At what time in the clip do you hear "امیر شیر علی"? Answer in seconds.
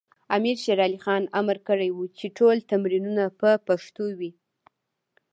0.35-0.99